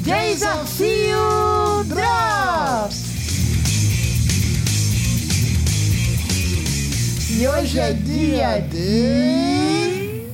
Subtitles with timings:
[0.00, 3.10] Desafio Drops!
[7.38, 10.26] E hoje é dia de.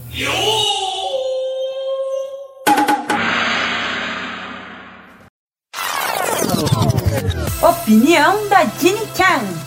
[7.61, 9.66] Opinião da Jenny Chan.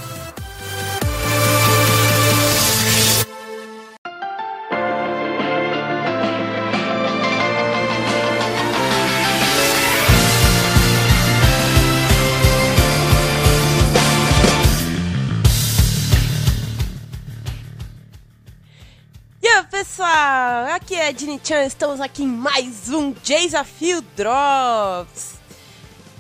[21.18, 25.40] Jenny Chan, estamos aqui em mais um Desafio Drops.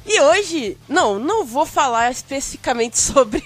[0.03, 3.43] E hoje, não, não vou falar especificamente sobre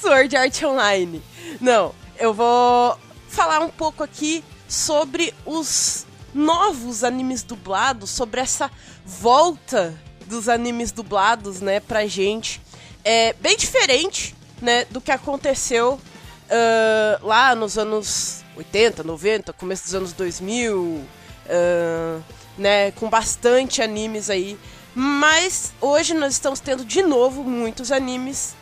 [0.00, 1.22] Sword Art Online.
[1.60, 2.98] Não, eu vou
[3.28, 8.70] falar um pouco aqui sobre os novos animes dublados, sobre essa
[9.04, 9.94] volta
[10.26, 12.62] dos animes dublados, né, pra gente.
[13.04, 16.00] É bem diferente, né, do que aconteceu
[16.48, 21.04] ah, lá nos anos 80, 90, começo dos anos 2000,
[21.48, 22.20] ah,
[22.58, 24.58] né, com bastante animes aí.
[24.94, 28.54] Mas hoje nós estamos tendo de novo muitos animes.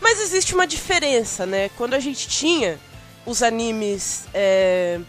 [0.00, 1.70] Mas existe uma diferença, né?
[1.76, 2.78] Quando a gente tinha
[3.26, 5.00] os animes é,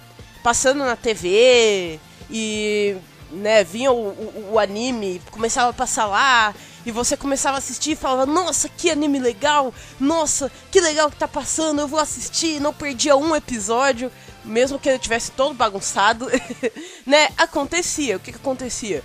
[0.43, 1.99] passando na TV
[2.29, 2.95] e
[3.31, 6.53] né, vinha o, o, o anime, começava a passar lá,
[6.85, 11.17] e você começava a assistir e falava, nossa, que anime legal, nossa, que legal que
[11.17, 14.11] tá passando, eu vou assistir, não perdia um episódio,
[14.43, 16.27] mesmo que ele tivesse todo bagunçado,
[17.05, 17.29] né?
[17.37, 19.03] Acontecia, o que que acontecia?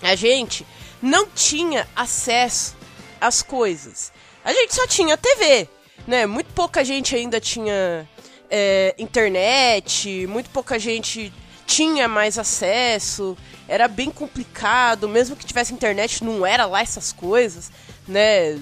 [0.00, 0.66] A gente
[1.00, 2.76] não tinha acesso
[3.20, 4.12] às coisas.
[4.44, 5.68] A gente só tinha TV,
[6.06, 6.26] né?
[6.26, 8.08] Muito pouca gente ainda tinha
[8.50, 11.32] é, internet, muito pouca gente
[11.66, 13.36] tinha mais acesso,
[13.68, 17.70] era bem complicado, mesmo que tivesse internet, não era lá essas coisas,
[18.06, 18.58] né?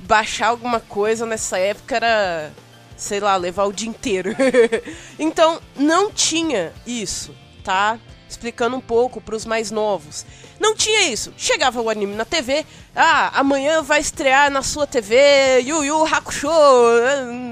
[0.00, 2.52] Baixar alguma coisa nessa época era,
[2.96, 4.34] sei lá, levar o dia inteiro.
[5.18, 7.98] então, não tinha isso, tá?
[8.28, 10.24] Explicando um pouco para os mais novos.
[10.60, 11.32] Não tinha isso.
[11.38, 16.50] Chegava o anime na TV, ah, amanhã vai estrear na sua TV Yu Yu Hakusho,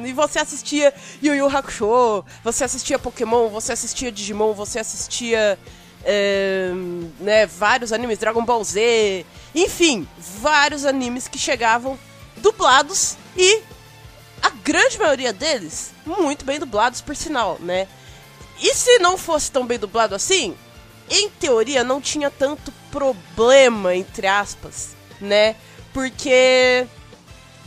[0.07, 0.93] e você assistia
[1.23, 5.59] Yu Yu Hakusho, você assistia Pokémon, você assistia Digimon, você assistia
[6.05, 6.71] é,
[7.19, 9.25] né, vários animes, Dragon Ball Z,
[9.55, 11.99] enfim, vários animes que chegavam
[12.37, 13.63] dublados e
[14.43, 17.89] a grande maioria deles muito bem dublados, por sinal, né?
[18.61, 20.55] E se não fosse tão bem dublado assim,
[21.11, 25.57] em teoria não tinha tanto problema, entre aspas, né?
[25.93, 26.87] Porque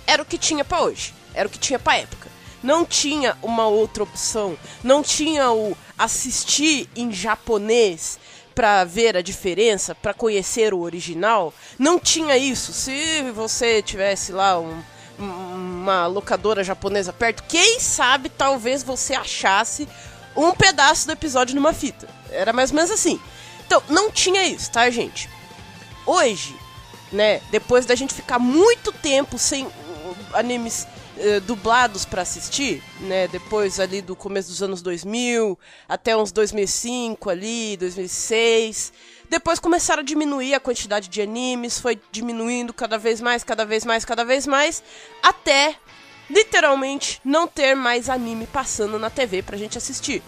[0.06, 2.30] era o que tinha para hoje, era o que tinha pra época.
[2.64, 8.20] Não tinha uma outra opção, não tinha o assistir em japonês
[8.54, 11.54] para ver a diferença, para conhecer o original.
[11.80, 12.74] Não tinha isso.
[12.74, 14.82] Se você tivesse lá um,
[15.18, 19.88] uma locadora japonesa perto, quem sabe talvez você achasse
[20.36, 22.08] um pedaço do episódio numa fita.
[22.30, 23.20] Era mais ou menos assim.
[23.72, 25.30] Então, não tinha isso, tá, gente?
[26.06, 26.54] Hoje,
[27.10, 29.72] né, depois da gente ficar muito tempo sem uh,
[30.34, 36.34] animes uh, dublados para assistir, né, depois ali do começo dos anos 2000 até uns
[36.34, 38.92] 2005 ali, 2006,
[39.30, 43.86] depois começaram a diminuir a quantidade de animes, foi diminuindo cada vez mais, cada vez
[43.86, 44.84] mais, cada vez mais,
[45.24, 45.78] até
[46.30, 50.22] literalmente não ter mais anime passando na TV pra gente assistir.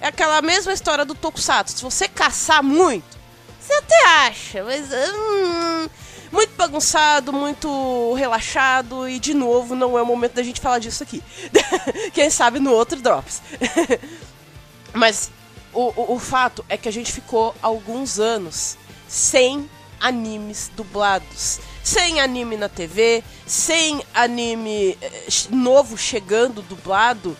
[0.00, 1.76] É aquela mesma história do Tokusatsu.
[1.76, 3.18] Se você caçar muito,
[3.60, 4.88] você até acha, mas.
[4.92, 5.88] Hum,
[6.30, 11.02] muito bagunçado, muito relaxado, e de novo, não é o momento da gente falar disso
[11.02, 11.22] aqui.
[12.12, 13.40] Quem sabe no outro Drops.
[14.92, 15.30] mas
[15.72, 18.76] o, o, o fato é que a gente ficou alguns anos
[19.08, 19.68] sem
[20.00, 21.60] animes dublados.
[21.82, 27.34] Sem anime na TV, sem anime eh, novo chegando dublado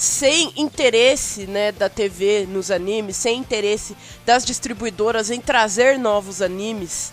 [0.00, 3.94] sem interesse né, da TV nos animes, sem interesse
[4.24, 7.12] das distribuidoras em trazer novos animes.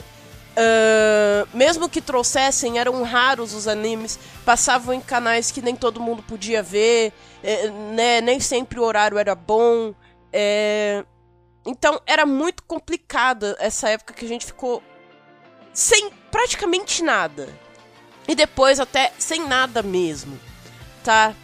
[0.53, 6.23] Uh, mesmo que trouxessem, eram raros os animes, passavam em canais que nem todo mundo
[6.23, 7.11] podia ver,
[7.43, 9.93] é, né, nem sempre o horário era bom.
[10.31, 11.03] É,
[11.65, 14.81] então era muito complicada essa época que a gente ficou
[15.73, 17.49] sem praticamente nada.
[18.25, 20.39] E depois até sem nada mesmo,
[21.03, 21.35] tá?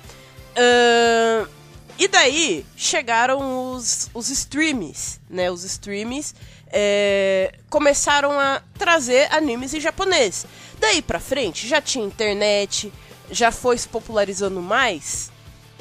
[0.54, 1.50] Uh,
[1.98, 5.52] e daí chegaram os, os streams, né?
[5.52, 6.34] Os streams
[6.68, 10.46] é, começaram a trazer animes em japonês.
[10.80, 12.92] Daí pra frente já tinha internet,
[13.30, 15.32] já foi se popularizando mais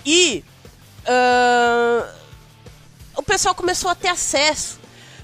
[0.05, 0.45] e
[1.07, 2.13] uh,
[3.17, 4.79] o pessoal começou a ter acesso.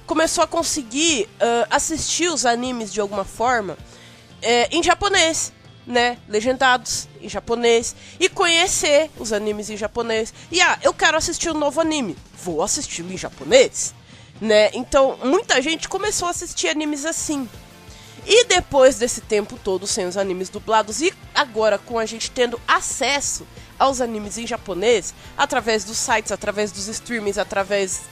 [0.06, 3.76] começou a conseguir uh, assistir os animes de alguma forma
[4.40, 5.52] é, em japonês,
[5.88, 6.18] né?
[6.28, 7.96] Legendados em japonês.
[8.20, 10.32] E conhecer os animes em japonês.
[10.52, 12.14] E ah, eu quero assistir um novo anime.
[12.44, 13.94] Vou assisti-lo em japonês.
[14.38, 14.70] Né?
[14.74, 17.48] Então, muita gente começou a assistir animes assim.
[18.26, 22.60] E depois desse tempo todo sem os animes dublados e agora com a gente tendo
[22.68, 23.46] acesso
[23.78, 28.02] aos animes em japonês, através dos sites, através dos streamings, através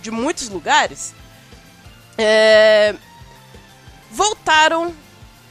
[0.00, 1.12] de muitos lugares,
[2.16, 2.94] é...
[4.10, 4.94] voltaram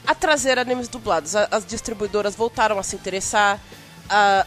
[0.06, 1.34] a trazer animes dublados.
[1.36, 3.60] As distribuidoras voltaram a se interessar,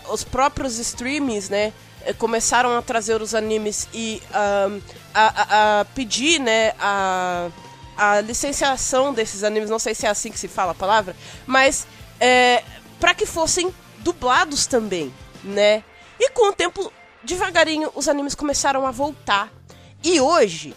[0.10, 1.74] os próprios streamings, né?
[2.06, 4.70] Eh, começaram a trazer os animes e a,
[5.14, 7.50] a, a, pedir, né, a,
[7.98, 11.16] a licenciação desses animes, não sei se é assim que se fala a palavra,
[11.48, 11.88] mas
[12.20, 12.64] é,
[13.00, 15.12] para que fossem dublados também,
[15.44, 15.84] né?
[16.20, 16.94] E com o tempo,
[17.24, 19.52] devagarinho, os animes começaram a voltar.
[20.04, 20.76] E hoje,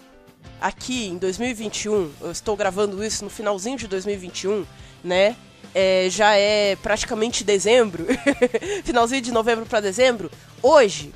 [0.61, 4.67] aqui em 2021, eu estou gravando isso no finalzinho de 2021,
[5.03, 5.37] né?
[5.75, 8.07] É, já é praticamente dezembro,
[8.85, 10.31] finalzinho de novembro para dezembro.
[10.63, 11.13] Hoje,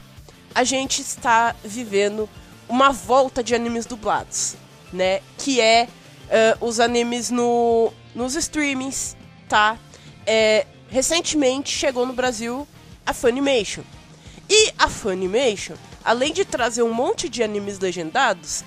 [0.54, 2.28] a gente está vivendo
[2.68, 4.56] uma volta de animes dublados,
[4.92, 5.20] né?
[5.38, 5.88] Que é
[6.60, 9.16] uh, os animes no, nos streamings,
[9.48, 9.78] tá?
[10.26, 12.66] É, recentemente chegou no Brasil
[13.04, 13.82] a Funimation.
[14.48, 15.74] E a Funimation,
[16.04, 18.64] além de trazer um monte de animes legendados,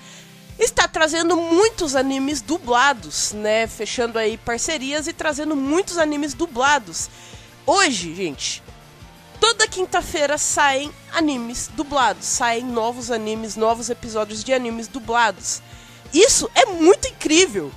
[0.58, 3.66] está trazendo muitos animes dublados, né?
[3.66, 7.10] Fechando aí parcerias e trazendo muitos animes dublados.
[7.66, 8.62] Hoje, gente,
[9.40, 15.60] toda quinta-feira saem animes dublados, saem novos animes, novos episódios de animes dublados.
[16.12, 17.70] Isso é muito incrível,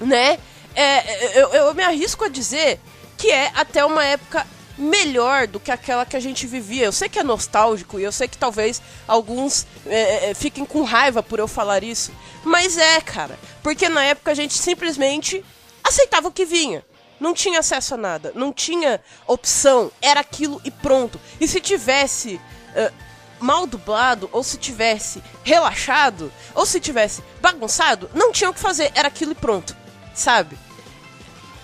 [0.00, 0.38] né?
[0.74, 2.80] É, eu, eu me arrisco a dizer
[3.16, 4.46] que é até uma época
[4.80, 6.86] melhor do que aquela que a gente vivia.
[6.86, 10.64] Eu sei que é nostálgico e eu sei que talvez alguns é, é, é, fiquem
[10.64, 12.12] com raiva por eu falar isso,
[12.42, 15.44] mas é, cara, porque na época a gente simplesmente
[15.84, 16.84] aceitava o que vinha.
[17.18, 21.20] Não tinha acesso a nada, não tinha opção, era aquilo e pronto.
[21.38, 22.94] E se tivesse uh,
[23.38, 28.90] mal dublado, ou se tivesse relaxado, ou se tivesse bagunçado, não tinha o que fazer,
[28.94, 29.76] era aquilo e pronto,
[30.14, 30.56] sabe?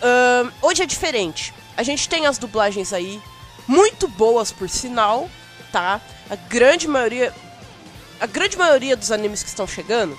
[0.02, 1.54] Uh, hoje é diferente.
[1.76, 3.20] A gente tem as dublagens aí,
[3.66, 5.28] muito boas por sinal,
[5.70, 6.00] tá?
[6.30, 7.34] A grande maioria.
[8.18, 10.16] A grande maioria dos animes que estão chegando.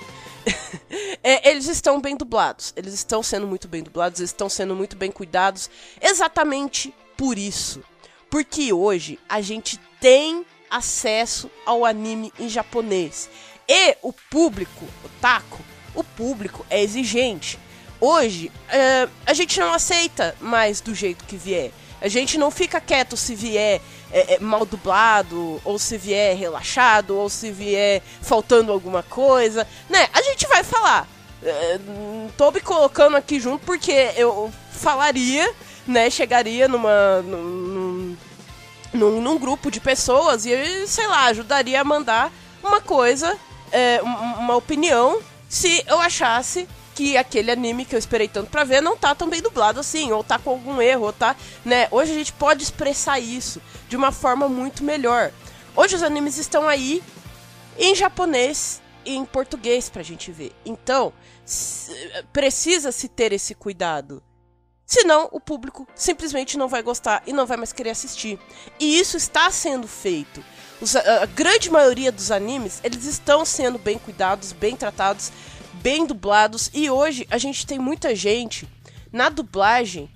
[1.22, 2.72] é, eles estão bem dublados.
[2.76, 5.68] Eles estão sendo muito bem dublados, eles estão sendo muito bem cuidados.
[6.00, 7.82] Exatamente por isso.
[8.30, 13.28] Porque hoje a gente tem acesso ao anime em japonês.
[13.66, 15.58] E o público, o taco,
[15.94, 17.58] o público é exigente.
[18.00, 21.72] Hoje, uh, a gente não aceita mais do jeito que vier.
[22.00, 23.80] A gente não fica quieto se vier
[24.12, 30.08] é, é, mal dublado, ou se vier relaxado, ou se vier faltando alguma coisa, né?
[30.12, 31.08] A gente vai falar.
[31.42, 31.78] É,
[32.36, 35.52] tô me colocando aqui junto porque eu falaria,
[35.86, 36.08] né?
[36.08, 37.20] Chegaria numa.
[37.22, 38.16] Num,
[38.92, 43.36] num, num grupo de pessoas e, sei lá, ajudaria a mandar uma coisa,
[43.70, 46.66] é, uma opinião, se eu achasse
[46.98, 50.10] que aquele anime que eu esperei tanto pra ver não tá tão bem dublado assim,
[50.10, 51.86] ou tá com algum erro, ou tá, né?
[51.92, 55.30] Hoje a gente pode expressar isso de uma forma muito melhor.
[55.76, 57.00] Hoje os animes estão aí
[57.78, 60.50] em japonês e em português pra gente ver.
[60.66, 61.12] Então,
[62.32, 64.20] precisa se ter esse cuidado.
[64.84, 68.40] Senão, o público simplesmente não vai gostar e não vai mais querer assistir.
[68.80, 70.42] E isso está sendo feito.
[70.80, 75.30] Os, a, a grande maioria dos animes, eles estão sendo bem cuidados, bem tratados
[75.82, 76.70] bem dublados.
[76.74, 78.68] E hoje a gente tem muita gente
[79.12, 80.10] na dublagem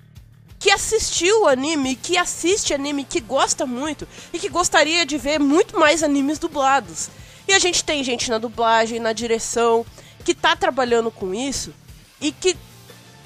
[0.59, 5.77] que assistiu anime, que assiste anime, que gosta muito e que gostaria de ver muito
[5.77, 7.09] mais animes dublados.
[7.47, 9.85] E a gente tem gente na dublagem, na direção,
[10.23, 11.73] que tá trabalhando com isso
[12.21, 12.55] e que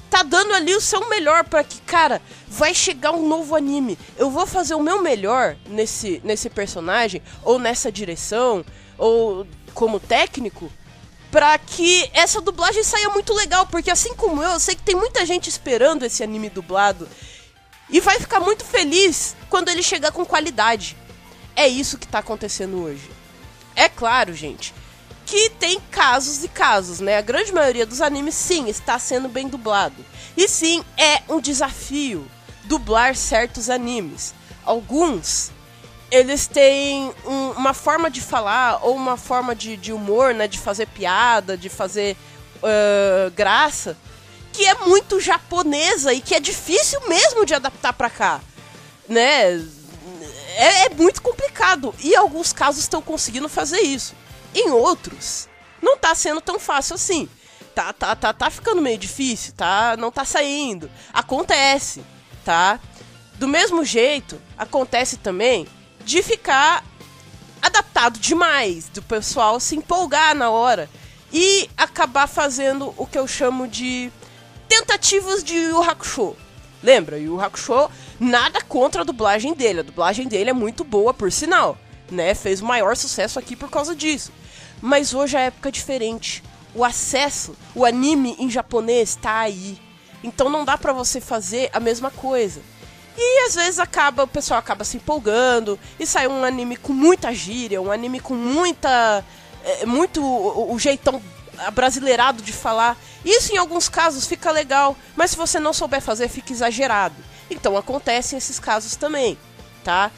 [0.09, 3.99] tá dando ali o seu melhor para que, cara, vai chegar um novo anime.
[4.17, 8.65] Eu vou fazer o meu melhor nesse nesse personagem ou nessa direção
[8.97, 10.71] ou como técnico
[11.37, 14.95] pra que essa dublagem saia muito legal, porque assim como eu, eu sei que tem
[14.95, 17.07] muita gente esperando esse anime dublado
[17.91, 20.97] e vai ficar muito feliz quando ele chegar com qualidade.
[21.55, 23.07] É isso que tá acontecendo hoje.
[23.75, 24.73] É claro, gente,
[25.27, 27.19] que tem casos e casos, né?
[27.19, 30.03] A grande maioria dos animes, sim, está sendo bem dublado.
[30.35, 32.27] E sim, é um desafio
[32.63, 34.33] dublar certos animes.
[34.65, 35.51] Alguns
[36.09, 40.47] eles têm um, uma forma de falar ou uma forma de, de, humor, né?
[40.47, 42.15] De fazer piada, de fazer
[42.57, 43.97] uh, graça,
[44.53, 48.41] que é muito japonesa e que é difícil mesmo de adaptar para cá,
[49.07, 49.55] né?
[50.55, 54.15] É, é, muito complicado e alguns casos estão conseguindo fazer isso.
[54.55, 55.47] Em outros,
[55.81, 57.29] não tá sendo tão fácil assim.
[57.75, 59.95] Tá, tá, tá, tá ficando meio difícil, tá?
[59.97, 60.89] Não tá saindo.
[61.13, 62.03] Acontece,
[62.43, 62.79] tá?
[63.35, 65.67] Do mesmo jeito, acontece também
[66.07, 66.85] de ficar
[67.61, 70.89] adaptado demais, do pessoal se empolgar na hora
[71.33, 74.09] e acabar fazendo o que eu chamo de
[74.69, 76.33] tentativas de Yu Hakusho.
[76.81, 81.29] Lembra, Yu Hakusho, nada contra a dublagem dele, a dublagem dele é muito boa, por
[81.29, 81.77] sinal,
[82.09, 82.33] né?
[82.33, 84.31] Fez o maior sucesso aqui por causa disso.
[84.81, 86.41] Mas hoje a época é diferente.
[86.73, 89.77] O acesso, o anime em japonês tá aí.
[90.23, 92.61] Então não dá pra você fazer a mesma coisa.
[93.17, 97.33] E às vezes acaba, o pessoal acaba se empolgando e sai um anime com muita
[97.33, 99.25] gíria, um anime com muita.
[99.63, 101.21] É, muito o, o jeitão
[101.73, 102.97] brasileirado de falar.
[103.25, 107.15] Isso em alguns casos fica legal, mas se você não souber fazer, fica exagerado.
[107.49, 109.37] Então acontecem esses casos também,
[109.83, 110.11] tá?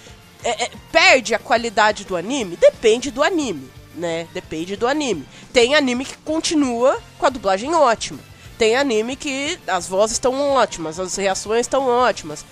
[0.43, 2.57] É, é, perde a qualidade do anime?
[2.57, 4.27] Depende do anime, né?
[4.33, 5.27] Depende do anime.
[5.53, 8.19] Tem anime que continua com a dublagem ótima.
[8.57, 12.45] Tem anime que as vozes estão ótimas, as reações estão ótimas.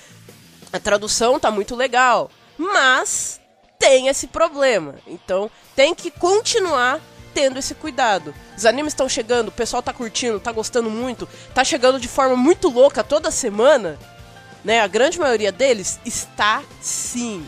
[0.77, 3.41] A tradução tá muito legal, mas
[3.79, 4.93] tem esse problema.
[5.07, 7.01] Então tem que continuar
[7.34, 8.31] tendo esse cuidado.
[8.55, 12.36] Os animes estão chegando, o pessoal tá curtindo, tá gostando muito, tá chegando de forma
[12.36, 13.98] muito louca toda semana,
[14.63, 14.79] né?
[14.79, 17.43] A grande maioria deles está sim.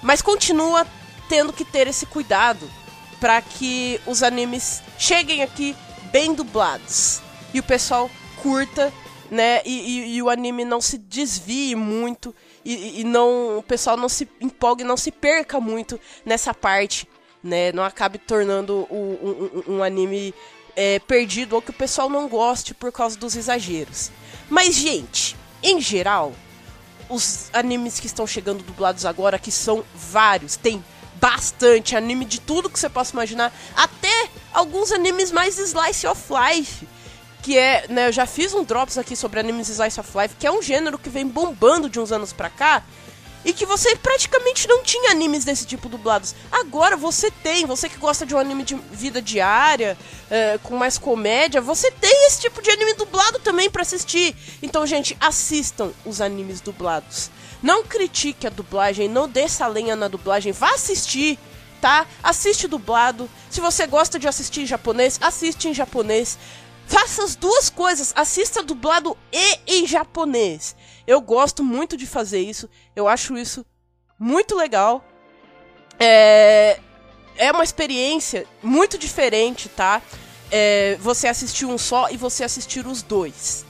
[0.00, 0.86] Mas continua
[1.28, 2.70] tendo que ter esse cuidado
[3.18, 5.74] para que os animes cheguem aqui
[6.12, 7.20] bem dublados
[7.52, 8.08] e o pessoal
[8.40, 8.92] curta
[9.30, 9.62] né?
[9.64, 12.34] E, e, e, o anime não se desvie muito
[12.64, 17.08] e, e, não o pessoal não se empolgue, não se perca muito nessa parte,
[17.42, 17.72] né?
[17.72, 20.34] Não acabe tornando o, um, um, anime
[20.74, 24.10] é, perdido ou que o pessoal não goste por causa dos exageros.
[24.48, 26.32] Mas, gente, em geral,
[27.08, 30.82] os animes que estão chegando dublados agora, que são vários, tem
[31.20, 36.86] bastante anime de tudo que você possa imaginar, até alguns animes mais slice of life
[37.42, 40.46] que é, né, eu já fiz um drops aqui sobre animes Slice of Life, que
[40.46, 42.82] é um gênero que vem bombando de uns anos pra cá,
[43.44, 46.34] e que você praticamente não tinha animes desse tipo dublados.
[46.52, 49.96] Agora você tem, você que gosta de um anime de vida diária,
[50.30, 54.36] é, com mais comédia, você tem esse tipo de anime dublado também para assistir.
[54.62, 57.30] Então, gente, assistam os animes dublados.
[57.62, 61.38] Não critique a dublagem, não desça a lenha na dublagem, vá assistir,
[61.80, 62.06] tá?
[62.22, 63.28] Assiste dublado.
[63.50, 66.38] Se você gosta de assistir em japonês, assiste em japonês.
[66.90, 70.74] Faça as duas coisas, assista dublado e em japonês.
[71.06, 73.64] Eu gosto muito de fazer isso, eu acho isso
[74.18, 75.04] muito legal.
[76.00, 76.80] É,
[77.36, 80.02] é uma experiência muito diferente, tá?
[80.50, 83.64] É, você assistir um só e você assistir os dois.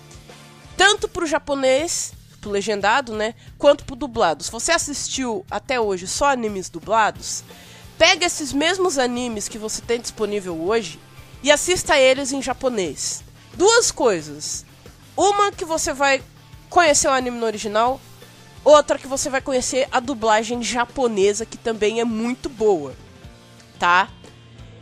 [0.75, 3.35] Tanto pro japonês, pro legendado, né?
[3.59, 4.43] Quanto pro dublado.
[4.43, 7.45] Se você assistiu até hoje só animes dublados,
[7.99, 10.99] pega esses mesmos animes que você tem disponível hoje
[11.43, 13.23] e assista eles em japonês.
[13.55, 14.65] Duas coisas.
[15.17, 16.23] Uma que você vai
[16.69, 18.01] conhecer o anime no original,
[18.65, 22.95] outra que você vai conhecer a dublagem japonesa, que também é muito boa.
[23.79, 24.09] Tá?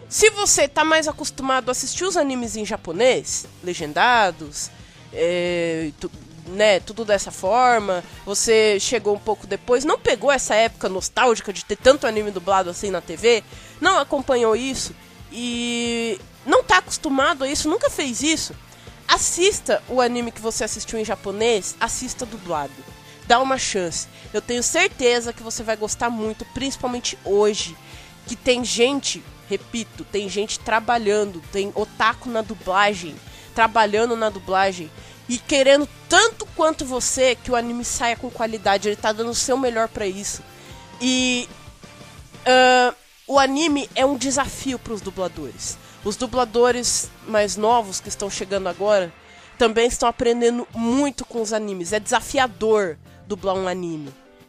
[0.09, 4.71] Se você tá mais acostumado a assistir os animes em japonês, legendados,
[5.13, 6.11] é, tu,
[6.47, 11.65] né, tudo dessa forma, você chegou um pouco depois, não pegou essa época nostálgica de
[11.65, 13.45] ter tanto anime dublado assim na TV,
[13.81, 14.95] não acompanhou isso
[15.31, 18.55] e não tá acostumado a isso, nunca fez isso,
[19.07, 22.73] assista o anime que você assistiu em japonês, assista dublado.
[23.27, 24.09] Dá uma chance.
[24.33, 27.77] Eu tenho certeza que você vai gostar muito, principalmente hoje,
[28.27, 33.15] que tem gente, repito, tem gente trabalhando, tem otaku na dublagem,
[33.55, 34.91] trabalhando na dublagem
[35.29, 38.89] e querendo tanto quanto você que o anime saia com qualidade.
[38.89, 40.43] Ele tá dando o seu melhor para isso.
[40.99, 41.47] E
[42.47, 45.77] uh, o anime é um desafio para os dubladores.
[46.09, 49.13] Os dubladores mais novos que estão chegando agora
[49.59, 51.93] também estão aprendendo muito com os animes.
[51.93, 52.97] É desafiador
[53.27, 54.09] dublar um anime,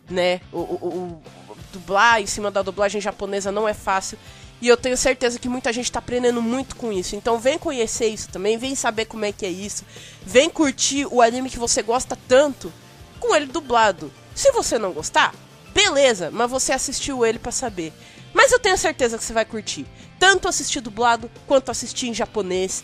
[0.10, 0.40] né?
[0.54, 4.18] O, o, o dublar em cima da dublagem japonesa não é fácil.
[4.62, 7.18] E eu tenho certeza que muita gente está aprendendo muito com isso.
[7.18, 9.84] Então vem conhecer isso também, vem saber como é que é isso.
[10.26, 12.72] Vem curtir o anime que você gosta tanto
[13.20, 14.10] com ele dublado.
[14.34, 15.36] Se você não gostar,
[15.74, 17.92] beleza, mas você assistiu ele para saber.
[18.34, 19.86] Mas eu tenho certeza que você vai curtir.
[20.20, 22.84] Tanto assistir dublado quanto assistir em japonês.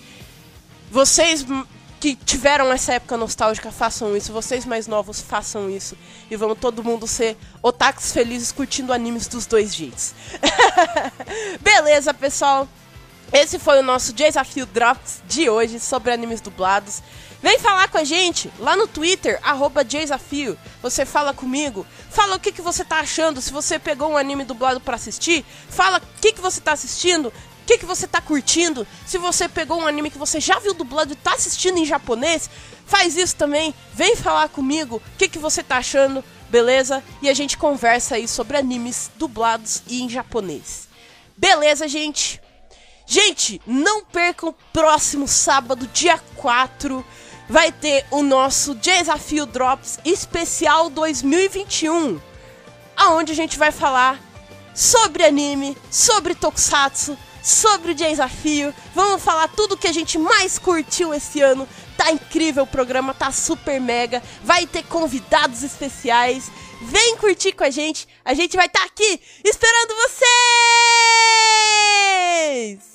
[0.89, 1.45] Vocês
[1.99, 4.31] que tiveram essa época nostálgica, façam isso.
[4.31, 5.97] Vocês mais novos, façam isso.
[6.29, 10.13] E vamos todo mundo ser otakus felizes curtindo animes dos dois jeitos.
[11.61, 12.67] Beleza, pessoal?
[13.33, 17.01] Esse foi o nosso Desafio Drops de hoje sobre animes dublados.
[17.45, 19.81] Vem falar com a gente lá no Twitter, arroba.
[20.81, 24.43] Você fala comigo, fala o que, que você tá achando, se você pegou um anime
[24.43, 27.33] dublado para assistir, fala o que, que você tá assistindo, o
[27.67, 28.87] que, que você tá curtindo.
[29.05, 32.49] Se você pegou um anime que você já viu dublado e tá assistindo em japonês,
[32.87, 33.75] faz isso também.
[33.93, 37.03] Vem falar comigo o que, que você tá achando, beleza?
[37.21, 40.87] E a gente conversa aí sobre animes dublados e em japonês.
[41.37, 42.41] Beleza, gente?
[43.05, 47.05] Gente, não percam próximo sábado, dia 4,
[47.49, 52.19] vai ter o nosso Desafio Drops Especial 2021,
[52.95, 54.19] aonde a gente vai falar
[54.73, 58.73] sobre anime, sobre tokusatsu, sobre o desafio.
[58.93, 61.67] Vamos falar tudo que a gente mais curtiu esse ano.
[61.95, 64.21] Tá incrível o programa, tá super mega.
[64.43, 66.51] Vai ter convidados especiais.
[66.81, 68.07] Vem curtir com a gente.
[68.25, 69.95] A gente vai estar tá aqui esperando
[72.65, 72.94] vocês!